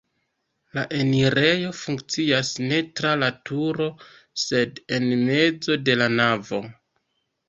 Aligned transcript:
La 0.75 0.83
enirejo 0.99 1.73
funkcias 1.79 2.49
ne 2.71 2.79
tra 2.99 3.11
la 3.23 3.29
turo, 3.49 3.89
sed 4.45 4.81
en 4.97 5.05
mezo 5.29 5.77
de 5.91 5.97
la 6.01 6.09
navo. 6.15 6.61